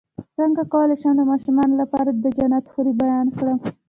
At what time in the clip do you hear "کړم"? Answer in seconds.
3.37-3.57